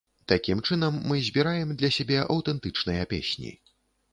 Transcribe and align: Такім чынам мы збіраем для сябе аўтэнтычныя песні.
Такім 0.31 0.61
чынам 0.69 0.95
мы 1.11 1.19
збіраем 1.27 1.75
для 1.81 1.89
сябе 1.99 2.17
аўтэнтычныя 2.23 3.07
песні. 3.13 3.57